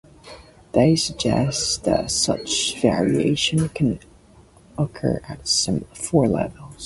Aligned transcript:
They 0.71 0.95
suggest 0.95 1.83
that 1.83 2.09
such 2.09 2.81
variation 2.81 3.69
can 3.69 3.99
occur 4.75 5.21
at 5.29 5.47
four 5.95 6.27
levels. 6.27 6.75